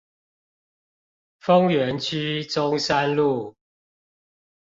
[1.39, 3.55] 豐原區中山路